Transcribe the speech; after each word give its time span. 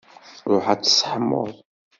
Ṛuḥ 0.53 0.65
ad 0.73 0.81
tseḥmuḍ. 0.81 1.51